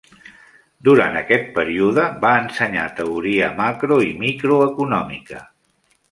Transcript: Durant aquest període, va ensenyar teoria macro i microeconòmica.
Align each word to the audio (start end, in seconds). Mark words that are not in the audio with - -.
Durant 0.87 1.17
aquest 1.17 1.51
període, 1.57 2.05
va 2.23 2.31
ensenyar 2.43 2.85
teoria 2.99 3.49
macro 3.59 3.99
i 4.07 4.09
microeconòmica. 4.23 5.43